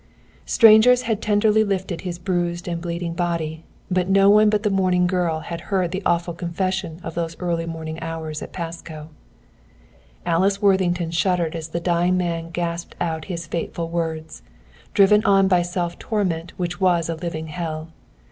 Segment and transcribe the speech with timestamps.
[0.47, 5.05] Strangers had tenderly lifted his bruised and bleeding body; but no one but the mourning
[5.05, 9.09] girl had heard the awful confession of those early morning hours at Pasco.
[10.25, 14.41] Alice Worthington shuddered as the dying man gasped out his fateful words,
[14.95, 17.89] driven on by a self torment which was a living hell.